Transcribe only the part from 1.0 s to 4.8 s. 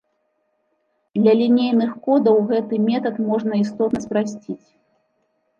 Для лінейных кодаў гэты метад можна істотна спрасціць.